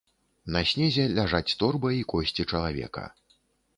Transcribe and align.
На 0.55 0.61
снезе 0.69 1.05
ляжаць 1.19 1.55
торба 1.61 1.93
і 1.99 2.03
косці 2.15 2.49
чалавека. 2.51 3.03